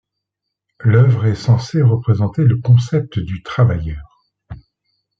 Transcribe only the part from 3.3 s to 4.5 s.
Travailleur.